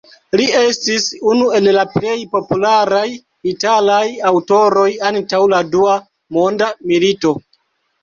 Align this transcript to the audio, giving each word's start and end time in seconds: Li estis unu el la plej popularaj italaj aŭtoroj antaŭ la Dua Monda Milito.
Li 0.39 0.45
estis 0.59 1.03
unu 1.31 1.49
el 1.59 1.69
la 1.75 1.83
plej 1.97 2.15
popularaj 2.33 3.05
italaj 3.53 4.01
aŭtoroj 4.33 4.89
antaŭ 5.13 5.45
la 5.57 5.65
Dua 5.79 6.03
Monda 6.41 6.75
Milito. 6.91 7.41